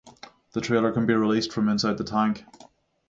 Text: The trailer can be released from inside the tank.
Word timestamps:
The 0.53 0.61
trailer 0.61 0.91
can 0.91 1.05
be 1.05 1.13
released 1.13 1.53
from 1.53 1.69
inside 1.69 1.99
the 1.99 2.03
tank. 2.03 2.43